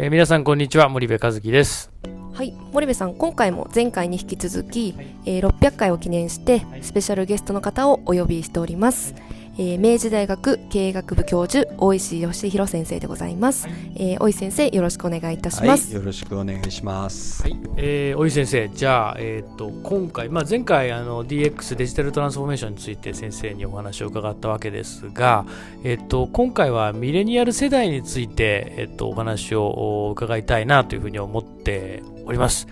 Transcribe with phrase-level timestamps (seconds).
[0.00, 1.90] えー、皆さんこんにちは森部和樹です。
[2.32, 4.94] はい森部さん今回も前回に引き続き、
[5.26, 9.16] えー、600回を記念してスペシャルゲストの方をお呼びしております、
[9.58, 17.42] えー、明治大学経営学部教授大石義弘先生でございます、えー、大石先生よろしくお願いいたします、はい、よろしくお願いします。
[17.42, 25.44] はい、えー、大石先生じゃあえっ、と今回まあ前回あの DX デジタルトランスフォーメーションについて先生にお話を伺ったわけですが
[25.82, 32.68] えっ、と今回はミレニアル世代についてえっ、とお話を伺いたいなというふうに思っております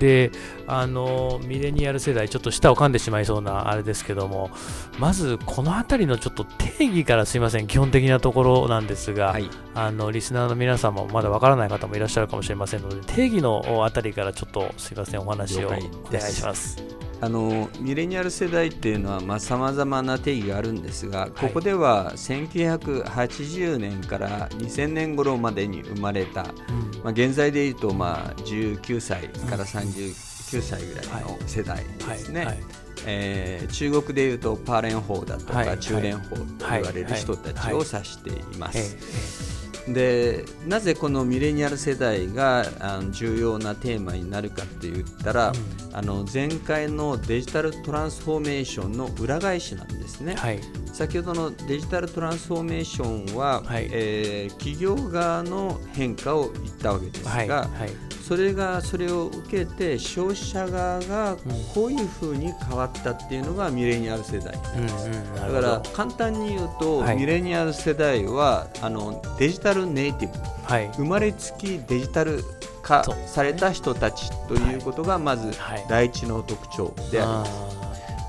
[0.00, 0.32] で
[0.66, 4.50] あのミレニアル世代ちょっと舌を噛んでしまいそうなあれですけども
[4.98, 7.68] まずこの辺りのちょっと定義からすいません。
[7.68, 15.20] 基本的なところなんですが、はい、あのリスナーの皆さんもまだわからない方もいらっしゃるかもしれませんので定義のあたりからちょっとすいません。
[15.20, 17.09] お話をお願いします。
[17.22, 32.60] あのミレニアル世代っていうのはさまざ、まな定義があるんですが、ここでは1980年から2000年頃までに生まれた、うん、まあ、現在でいうとまあ19歳から39歳ぐらいの世代ですね。
[33.06, 39.49] えー、中国でいうとパーレン法だとか、中連法と言われる人たちを指しています。
[39.92, 45.52] でなぜこのミレニアル世代があの重要なテーマになるかって言ったら、
[45.90, 50.60] うん、あの前回のデジタルトランスフォーメーションの裏返しなんですね、はい、
[50.92, 57.48] 先ほどのデジタルトランスフォーメーションは、はい、えー、企業側の変化を言ったわけですが、はい。
[57.48, 61.36] はいそれがそれを受けて消費者側が
[61.74, 72.44] こういうふうに変わったっていうのがミレニアル世代、うん、だから簡単に言うと、はい、ミレニアル世代はあのデジタルネイティブ、はい、生まれつきデジタル
[72.82, 75.52] 化された人たちということがまず
[75.88, 77.79] 第一の特徴であります。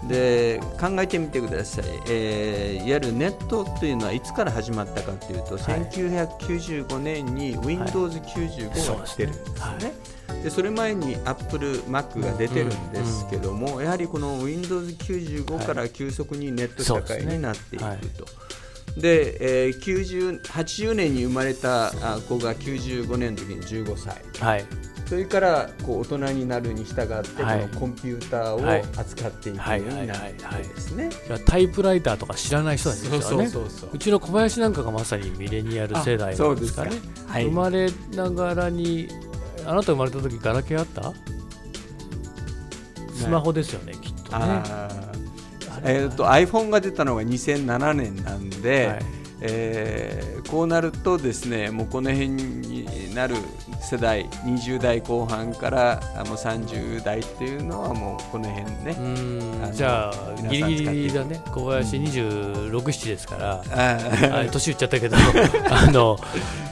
[0.07, 9.93] で考えてみてください、えー、いわゆるネットというのはいつから始まったかというと、はい、1995年に Windows95 が来てるんですよね。
[10.43, 17.85] でそれ前に Apple、Mac が出てるんですけども、やはりこの Windows95 から急速にネット社会になっていく
[18.17, 18.25] と。
[18.97, 21.91] で、えー、90 80年に生まれた
[22.27, 24.65] 子が95年の時に15歳、はい、
[25.11, 28.61] それからこう大人になるに従って、このコンピューターを
[28.97, 31.09] 扱っていくようになってですね。
[31.45, 33.49] タイプライターとか知らない人たちですよね。
[33.91, 36.91] うちの小林なんかがまさにミレニアル世代なんですかね。
[37.27, 39.09] はい、生まれながらに
[39.65, 41.11] あなた生まれた時ガラケーあった？
[43.13, 44.63] スマホですよね、きっとね。
[45.83, 49.05] えーと、iPhone が出たのが2007年なんで、はい。
[49.41, 53.35] えー、こうなるとですねもうこの辺になる
[53.79, 59.71] 世代20代後半からもう30代っていうのはもうこの辺ね。
[59.73, 61.41] じゃあギリギリだね。
[61.51, 63.63] 小林26、うん、7ですから。
[63.71, 65.17] あ年言っちゃったけど。
[65.69, 66.17] あの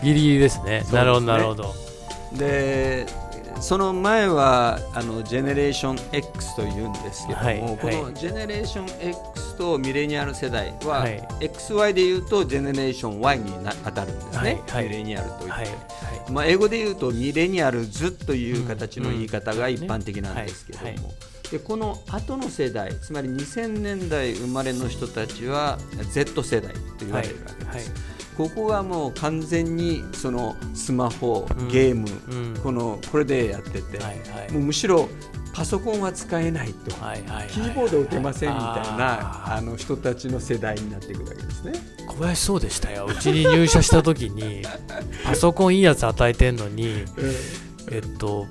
[0.03, 1.73] ギリギリですね、ね、なるほどなるほど。
[2.33, 3.05] で
[3.61, 21.13] その前はあのジェネレーション X というんですけども、はい、このジェネレーション X とミレニアル世代は、はい、XY でいうとジェネレーション Y にな当たるんですね、はい、ミレニアルといって、まあ、英語でいうとミレニアルズという形の言い方が一般的なんですけども。
[21.51, 25.79] でこの後の世代つまり2000年代生まれの人たちは
[26.11, 28.18] Z 世代と言われるわけです。
[28.39, 35.09] ここはもう完全にそのスマホ、ゲーム、うん、このこれでやってて、はいはい、もうむしろ
[35.51, 38.65] パソコンは使えないと、はいはい、キーボード打てませんみたい
[38.97, 41.73] なあの人たちの世代になっていくわけですね。
[42.07, 43.07] 小林そうでしたよ。
[43.07, 44.63] うちに入社した時に
[45.25, 47.03] パソコンいいやつ与えてんのに、
[47.91, 48.47] えっと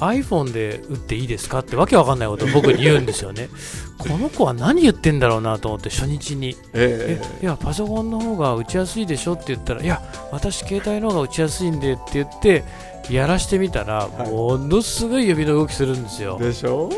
[0.00, 3.48] iPhone で打っていいですかってわけわかんないことを僕に言うんですよね。
[3.98, 10.00] この子は何言ってんだろうなと思って初日に、えー、いやパソコンの方が打ちやすいでしょって言ったらいや
[10.30, 12.64] 私携帯の方が打ちやすいんでって言って
[13.10, 16.38] やらしてみたら、はい、ものすごい指の動きするんですよ。
[16.38, 16.90] でしょ？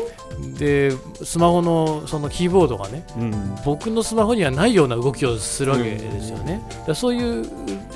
[0.57, 0.91] で
[1.23, 6.61] スマホのそのキーボードがね、うん、僕のスマホにはないような動きをするわけですよね。
[6.87, 7.45] うん、そういう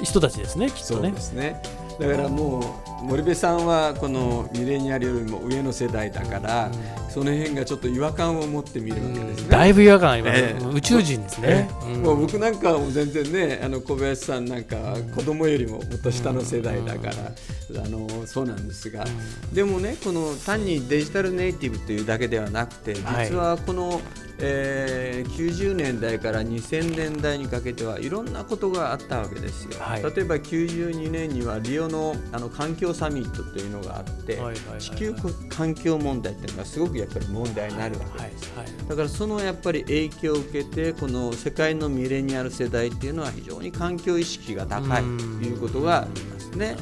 [0.04, 1.10] 人たちですねきっとね。
[1.10, 1.62] そうですね
[2.00, 2.60] だからも
[2.95, 6.72] う森部さんはこのミレニアルよりも上の世代だから、
[7.10, 9.50] その辺がちょっと違和感を持って見るわけですね。
[9.50, 11.70] だいぶ違和感あります、ね、宇宙人ですね。
[12.04, 14.76] もう僕なんか全然ねあの小林さんなんか
[15.16, 19.06] 子供よりももっと下の世代だから、あのそうなんですが、
[19.54, 24.02] でもねこの単にデジタルネイティブというだけではなくて実はこの
[24.40, 34.40] えー、90年代から2000年代にかけてはいろんなことがあったわけですよ、はい、例えば92年にはリオのあの環境サミットというのがあって、
[34.80, 35.16] 地球
[35.50, 38.54] 環境問題というのがすごくやっぱり問題になるわけです、
[38.90, 45.08] だからそのやっぱり影響を受けてこの世界のミレニアル世代っていうのは非常に環境意識が高いと
[45.46, 46.76] いうことがありますね。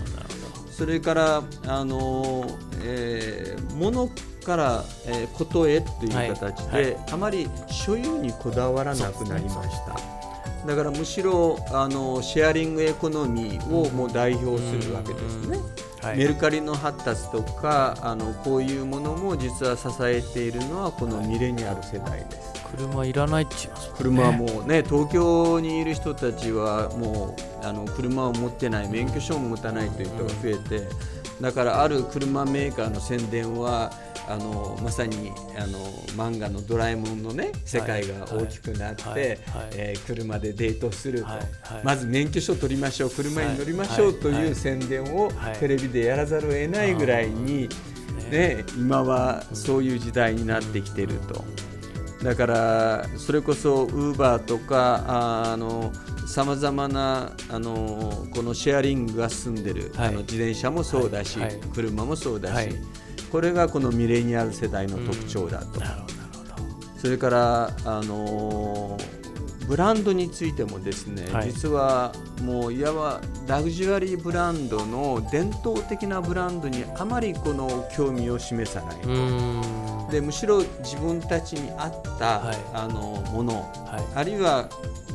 [0.72, 2.46] それからあの、
[2.82, 4.10] えー、物
[4.44, 9.96] から、えー、ことへという形で、はいはい、あまり所有にこだわらなくなりました。
[10.66, 15.58] だからむしろあのシェアリングエコノミーをもう代表するわけですね。
[16.02, 22.54] はい、メルカリの発達とかあのこういうものも実は支えているのはこのミレニアル世代です。
[22.76, 30.88] 車いらないって言います、ね、車はもうね東京にいる人たちはもうあの車を持ってない免許証も持たないという人が増えて、
[31.40, 33.92] だからある車メーカーの宣伝は
[34.28, 35.80] あのまさにあの
[36.16, 39.20] 漫画の「ドラえもん」のね世界が大きくなって、はい。
[39.20, 39.38] はい。
[39.74, 41.38] えー、車でデートすると、はい。
[41.38, 47.70] はい、まず免許証取りましょう車に乗りましょうという宣伝をテレビでやらざるを得ないぐらいに、
[48.32, 51.44] ね、今はそういう時代になってきていると。
[52.24, 55.04] だからそれこそウーバーとか
[55.52, 55.92] あの
[56.26, 61.50] さまざまなあのこのシェアリングが進んでる、はい、あの自転車もそうだし、はい。
[61.50, 62.70] はい、車もそうだし、
[63.34, 65.82] これがこのミレニアル世代の特徴だと。
[67.00, 68.96] それからあの
[69.68, 72.14] ブランドについてもですね、はい、実は
[72.44, 83.00] もういわばラグジュアリーブランドの伝統的なブランドにあまりこの興味を示さないでむしろ自分たちに合った、はい、あの
[83.32, 84.70] もの、はい、あるいは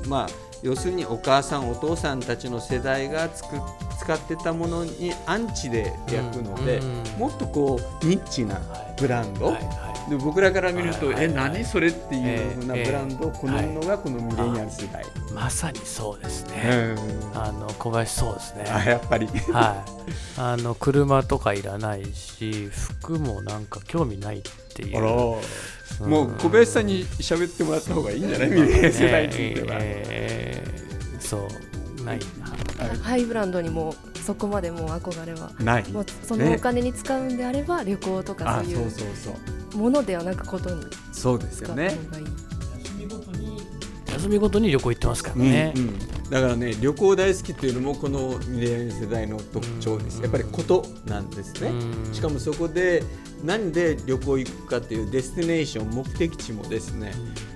[0.08, 0.28] まあ
[0.62, 3.60] 要するにお母さんお父さんたちの世代がつく
[4.00, 6.80] 使ってたものにアンチで焼くので、
[7.18, 8.60] もっとこうニッチな
[8.98, 10.10] ブランド、はいはい。
[10.10, 15.04] で僕らから見ると、え何それっていうふうなブランドを好むのがこのミレニアル世代、
[15.34, 16.94] まさにそうですね、
[17.34, 18.64] あの小林そうですね。
[18.70, 19.26] あやっぱり。
[19.26, 20.40] はい。
[20.40, 24.42] あの車とかいらないし服もなんか興味ないっ
[24.74, 25.00] ていう。
[25.00, 28.50] もう小林さんに喋ってもらった方がいいんじゃない？
[28.50, 31.48] ミレニアル世代については、えー、そう
[32.08, 32.20] ない。
[32.78, 33.94] なハイブランドにも
[34.24, 35.52] そこまでもう憧れは。
[35.60, 35.88] ない。
[35.92, 40.82] もうそのお金に使うんであれば旅行とかそういうものではなくことに
[41.12, 41.98] そうですよね。
[42.82, 43.62] 休みごとに
[44.12, 45.98] 休みごとに旅行行ってますからね、うんうん、
[46.30, 50.20] だからね旅行大好きっていうのもこのミレニアル世代の特徴です。
[50.22, 51.70] やっぱりことなんですね。
[52.12, 53.02] しかもそこで
[53.44, 57.12] 何で旅行行くかっていうデスティネーション目的地もですね、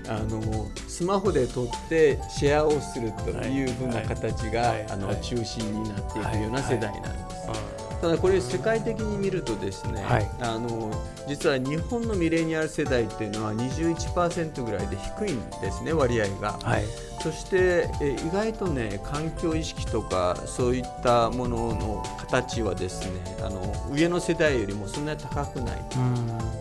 [0.08, 7.81] あのスマホで撮ってシェアをするというふうな形が、あの中心になっていくような世代なんです。
[8.02, 10.90] ただこれ世界的に見るとですね、はい、あの
[11.28, 16.84] 実は日本のミレニアル世代っていうのは21%ぐらいで低いんですね割合が、はい、
[17.22, 25.84] そしてえ意外とね環境意識とかそういったものの形はですねあの上の世代よりもそんなに高くない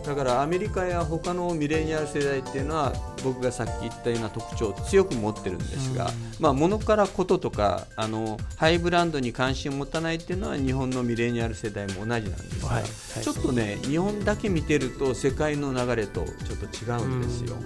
[0.06, 2.92] だからアメリカや他のミレニアル世代っていうのは
[3.24, 12.90] 僕がさっき言ったような特徴を強く持ってるんですが、まあ、物からこととかあのハイブランドに関心を持たないっていうのは日本のミレニアル世代も同じなんですが、はいはい、
[13.22, 17.56] ちょっとね日本だけ見てると世界の流れとちょっと違うんですよ。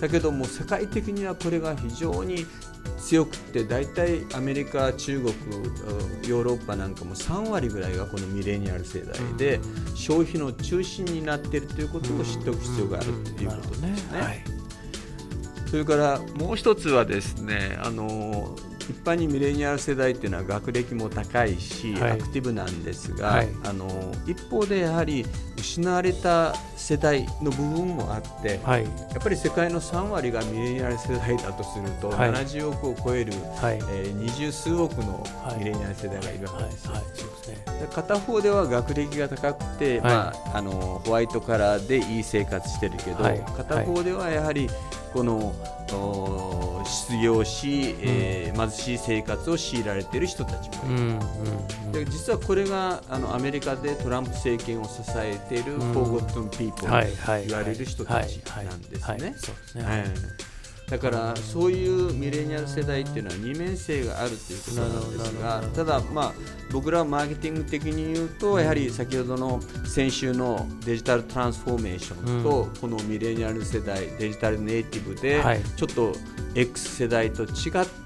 [0.00, 2.46] だけども世界的にはこれが非常に
[2.98, 5.32] 強くて大体アメリカ、中国、
[6.28, 9.60] ヨーロッパなんかも3割ぐらいがこのミレニアル世代で
[9.94, 14.44] 消費の中心になっているということを知っておく必要があるということですね。
[15.70, 18.56] それからもう一つはですねあの
[18.88, 23.88] 一般にミレニアル世代っていうのは学歴も高いし、はい、アクティブなんですが、はい、あの
[24.26, 25.26] 一方でやはり
[25.68, 35.22] 失われた世代の部分もあって、はい、やっぱり世界の3割がミレニアル世代だとすると、はい、70億を超える、はい、えー、二十数億の
[35.58, 36.92] ミレニアル世代がいるわけですよ。
[37.94, 43.18] 片方では学歴が高くて、まあ、あのホワイトカラーでいい生活してるけど、
[43.56, 44.68] 片方ではやはり
[45.12, 45.54] この
[46.84, 51.18] 失業し、えー、貧しい生活を強いられている人たちもいる、うん。
[51.86, 59.34] うん、で実はこれがあのアメリカでトランプ政権を支えている、フォーゴットン・ピーポーと言われる人たちなんですね。
[60.90, 66.32] だからそういうミレニアル世代っていうのは二面性があるということなんですがただまあ
[66.72, 75.42] 僕らはマーケティング的に言うとやはり先ほどの先週のデジタルトランスフォーメーションとこのミレニアル世代デジタルネイティブで
[75.76, 76.12] ちょっと
[76.54, 77.50] X 世代と違っ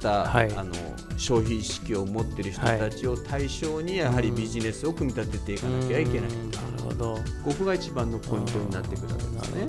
[0.01, 0.73] たあの
[1.17, 6.31] 消費意識を持っている人たちを対象にやはりビジネスを組み立てていかなきゃいけない。
[6.31, 6.35] な
[6.77, 7.19] るほど。
[7.45, 9.67] ここが一番のポイントになってくるわけですね。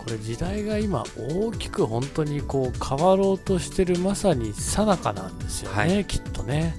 [0.00, 6.74] これ時代が今大きく本当にこう変わろうとしてるまさにさなかなんですよね、はい、きっとね。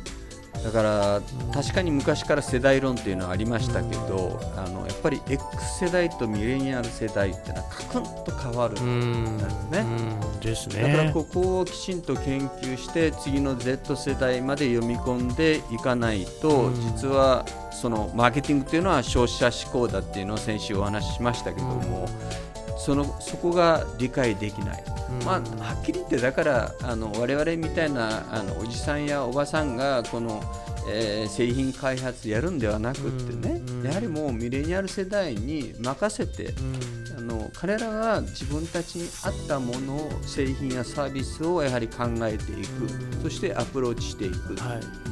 [0.64, 9.86] だから確かに昔から世代論っていうのはありましたけど、あのやっぱり X 世代とミレニアル世代っていうのはカクンと変わるんですね。
[10.40, 22.08] ですねだからここをきちんと研究して次の Z 世代まで読み込んでいかないと、実はそのマーケティングっていうのは消費者志向だっていうのを先週お話ししましたけども。
[22.84, 24.84] そのそこが理解できない、
[25.24, 30.42] まあ、はっきり言ってだからあの我々みたいなあのおじさんやおばさんがこの、
[30.90, 36.54] えー、製品開発やるんではなくってね、やはりもうミレニアル世代に任せて、
[37.16, 44.56] あの彼らが自分たちに合ったものを製品やサービスをやはり考えていく、そしてアプローチしていく。
[44.56, 45.11] はい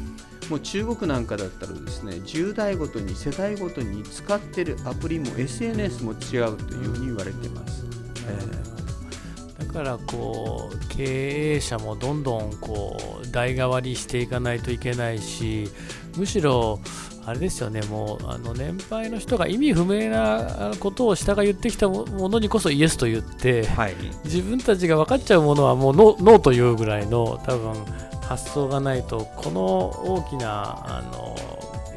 [0.49, 7.85] もう中国なんかだったらですね10代ごとに世代ごとに使ってるアプリも SNS も違うというふうに言われてます。
[8.27, 15.69] えー、だからこう経営者もどんどんこう代替わりしていかないといけないし
[16.17, 16.79] むしろ
[17.25, 31.35] あれですよねもうあの年配の人が意味不明なことを下が言ってきたものにこそイエスと言って、はい、自分たちが分かっちゃうものはもうノーというぐらいの多分発想がないとこの大きなあの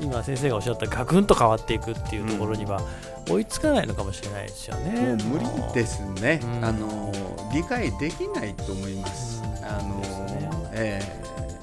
[0.00, 2.80] 今先生がおっしゃったガクンと変わっていくっていうところには
[3.28, 5.00] 追いつかないのかもしれないですよね。
[5.00, 7.12] もう無理ですね、うん、あの
[7.52, 9.42] 理解できないと思います。
[9.44, 11.02] うん、あの、ね、え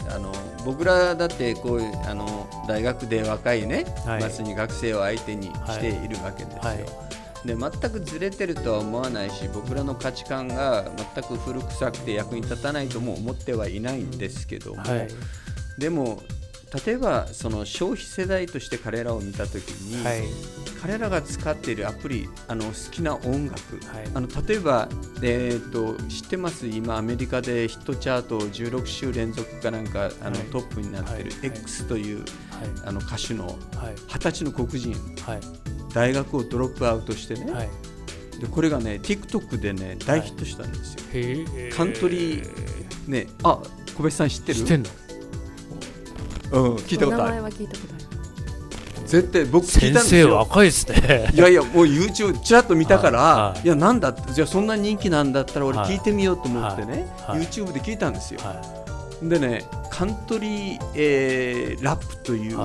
[0.03, 0.31] ー、あの
[0.63, 6.59] 僕らだってこういうあの大学で若いね、はい、まさに学生を相手にしているわけですよ。
[6.61, 6.77] はい。
[6.77, 6.85] はい
[7.46, 15.08] で全くずれてるとは思わないし僕らの価値観が全く古臭くて役に立たないとも思ってはいないんですけども、はい、
[15.77, 16.22] でも
[16.86, 20.24] 例えばその消費世代として彼らを見たときに、はい、
[20.81, 24.88] 彼らが使っているアプリあの好きな音楽、はい、あの例えば、
[25.24, 26.67] えーと、知ってます？
[26.67, 31.24] 今アメリカでヒットチャート16週連続かなんかあの、トップになってい。
[31.24, 32.24] る X という、
[32.86, 33.58] あの歌手の
[34.08, 34.96] 二十歳の黒人、
[35.93, 37.69] 大学をドロップアウトしてね、はい、
[38.39, 43.62] でこれがね TikTok でね大ヒットしたんですよ、はい、カントリーねあ
[43.96, 44.60] 小林さん知ってる？
[44.60, 44.89] 知ってんの？
[46.51, 47.36] うん聞いたことある。
[47.36, 48.00] 名前は聞いたことある。
[49.08, 50.36] 絶対僕聞いたんですよ。
[50.36, 51.31] 若いですね。
[51.34, 53.67] いやいやもう YouTube ちらっと見たから、はい、い。
[53.67, 58.39] やなんだじゃあそんな人気なんだったら俺聞いてみようと思ってね、はい、YouTube で聞いたんですよ、
[59.24, 62.60] でねカントリー、えー、ラップという、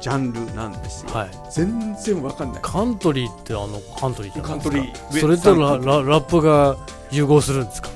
[0.00, 2.62] ジャンルなんですよ、はい、全然わかんない。
[2.62, 4.70] カントリーってあのカントリーじゃないですか。
[4.70, 5.20] カントリー。
[5.20, 6.76] それとラララップが
[7.10, 7.88] 融合するんですか？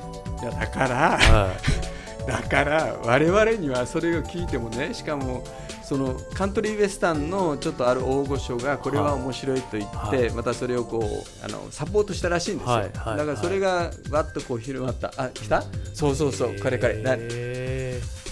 [0.42, 5.44] いやだから、はい、 だから我々にはそれを聞いてもねしかも
[5.84, 15.12] そのカントリーウエスタンのちょっとある大御所がこれは面白いと言って、またそれをこうあのサポートしたらしいんですよ、だからそれがわっとこう広まった。
[15.16, 15.62] あ来た？
[15.92, 16.96] そうそうそう彼彼。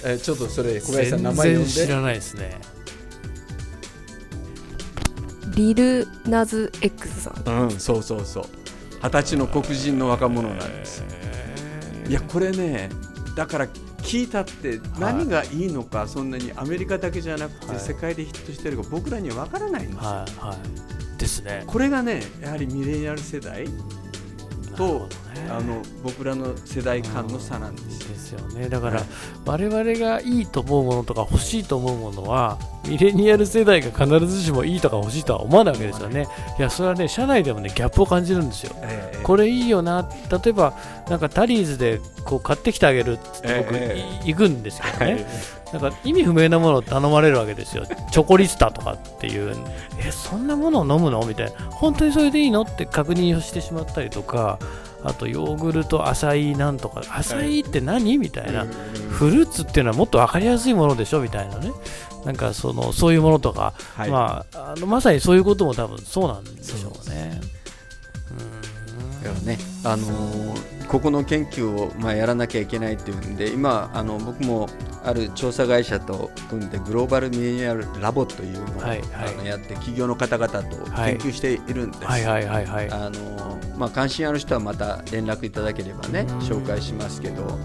[0.02, 1.68] えー、ちょっとそれ小林さん名前呼んで。
[1.68, 2.58] 知らないですね
[5.54, 7.64] リルナズ X さん。
[7.64, 8.45] うんそうそうそう。
[9.02, 11.04] 二十歳の黒人の若者なんです。
[12.09, 12.90] いやこれね
[13.37, 20.57] だから聞いたって何がいいのか、はい、そんなにアメリカだけじゃなくて世界でヒットしてるか僕らには分からないんですよ、はいは
[21.14, 21.64] い、ですね。
[21.66, 23.66] これがねやはりミレニアル世代
[24.80, 28.08] と、ね、あの僕らの世代間の差なんです。
[28.08, 28.68] ですよね。
[28.68, 29.02] だから、
[29.44, 36.26] 我々がいいと思うものとか欲しいと思うものはミレニアル世代が必ずしもいいとか欲しいとは思わないわけですよね。
[36.58, 36.62] い。
[36.62, 40.08] やそれはね社内でもねギャップを感じるんですよ、えー、これいいよな。
[40.30, 40.75] 例えば
[41.08, 45.26] なんかタリーズでこう買ってきてあげるって僕、えー、行くんですけどね、
[45.72, 49.56] なんか意味不明なものを頼まれるわけですよ、チョコリスタとかっていう、
[49.98, 51.24] え、そんなものを飲むの？
[51.24, 52.62] みたいな、本当にそれでいいの？
[52.62, 54.58] って確認をしてしまったりとか、
[55.04, 58.18] あとヨーグルト、アサイなんとか、アサイって何？
[58.18, 58.66] みたいな、
[59.10, 61.20] フルーツっていうのはもっと分かりやすいものでしょ？
[61.20, 61.70] みたいなね、
[62.24, 67.40] なんかそのそういうものとか、はい、まあ、あのまさにそういうことも多分そうなんでしょうね。
[69.22, 74.68] だからね、あのー、ここの研究を、まあ、やらなきゃいけないというんで今あの僕も
[75.04, 82.02] ある調査会社と組んでグローバルミレニアルラボというのを、はいはい、あのやって企業の方々と研究しているんです。
[83.94, 87.59] 関心ある人はまた連絡いただければね紹介しますけど。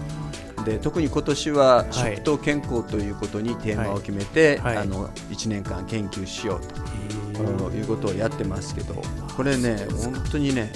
[0.64, 4.76] で特に今年は食と健康ということにテーマを決めて、はい。
[4.76, 8.94] はい、あの1年間研究しようということをやってますけど。
[9.36, 10.72] これね本当にね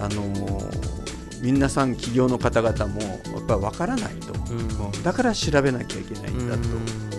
[0.00, 0.22] あの
[1.40, 7.10] 皆さん企業の方々もやっぱり分からないと、うん、だから調べなきゃいけないんだと。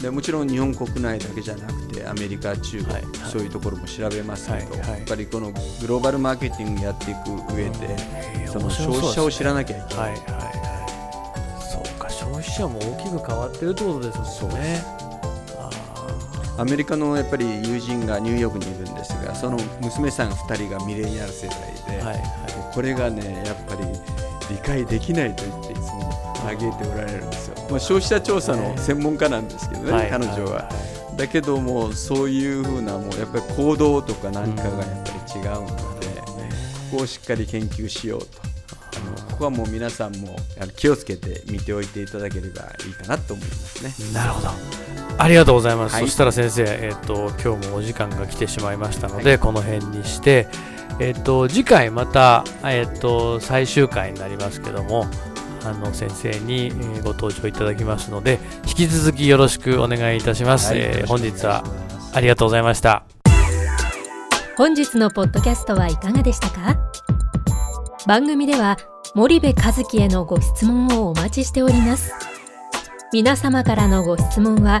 [0.00, 4.98] でもちろん日本国内だけじゃなくてアメリカ、中国、はいそういうところも調べますけど、はいはい。
[5.00, 10.10] やっぱりこのグローバルマーケティングやっていく上で、へーその消費者を知らなきゃいけない。
[10.12, 10.20] はいはい。
[10.32, 10.50] はい
[11.70, 14.82] そうか消費者も大きく変わってるってことですもんね。
[14.84, 14.99] あ
[16.60, 21.58] アメリカのやっぱり友人がニューヨークにいるんですが、その娘さん2人がミレニアル世代
[21.96, 22.20] で、ーはいはい
[22.74, 23.84] これがね、やっぱり
[24.50, 27.56] 理解できないと言っていつも嘆いておられるんですよ。
[27.70, 30.68] まあ、消費者調査の専門家なんですけどね、はい彼女は。
[31.16, 35.66] だけども、そういうふうな、もうやっぱり行動とかなんかがやっぱり違うの
[35.98, 36.06] で、
[36.90, 38.26] ここをしっかり研究しようと。
[38.96, 40.36] あのここはもう皆さんも
[40.76, 44.12] 気をつけて見ておいていただければいいかなと思いますね。
[44.12, 44.89] なるほど。
[45.22, 45.94] ありがとうございます。
[45.94, 50.48] はいそしたら先生、えっ、と今日もお時間が来てしまいましたので、この辺にして、
[50.98, 55.06] えっ、と次回またえっ、と最終回になりますけども、
[55.64, 60.72] あの先生に、えーご登場いただきますので、引き続きよろしくお願いいたします。
[60.72, 61.64] はいえー本日は
[62.14, 63.04] ありがとうございました。
[64.56, 66.76] 本日のポッドキャストはいかがでしたか？
[68.06, 68.78] 番組では
[69.14, 72.12] 森部和樹へのご質問をお待ちしております
[73.12, 74.80] 皆様からのご質問は